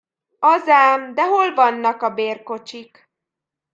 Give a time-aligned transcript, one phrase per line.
[0.39, 3.11] Az ám, de hol vannak a bérkocsik?